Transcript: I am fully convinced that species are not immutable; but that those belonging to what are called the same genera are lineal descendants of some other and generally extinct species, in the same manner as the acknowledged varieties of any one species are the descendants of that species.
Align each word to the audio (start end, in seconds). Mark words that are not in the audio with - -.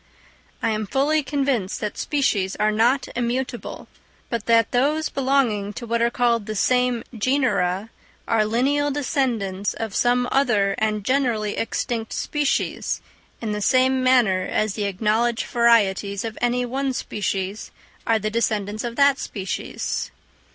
I 0.63 0.71
am 0.71 0.87
fully 0.87 1.21
convinced 1.21 1.79
that 1.79 1.95
species 1.95 2.55
are 2.55 2.71
not 2.71 3.07
immutable; 3.15 3.87
but 4.31 4.47
that 4.47 4.71
those 4.71 5.09
belonging 5.09 5.73
to 5.73 5.85
what 5.85 6.01
are 6.01 6.09
called 6.09 6.47
the 6.47 6.55
same 6.55 7.03
genera 7.15 7.91
are 8.27 8.43
lineal 8.43 8.89
descendants 8.89 9.75
of 9.75 9.93
some 9.93 10.27
other 10.31 10.73
and 10.79 11.03
generally 11.05 11.55
extinct 11.55 12.13
species, 12.13 12.99
in 13.41 13.51
the 13.51 13.61
same 13.61 14.01
manner 14.01 14.41
as 14.41 14.73
the 14.73 14.85
acknowledged 14.85 15.43
varieties 15.45 16.25
of 16.25 16.35
any 16.41 16.65
one 16.65 16.93
species 16.93 17.69
are 18.07 18.17
the 18.17 18.31
descendants 18.31 18.83
of 18.83 18.95
that 18.95 19.19
species. 19.19 20.09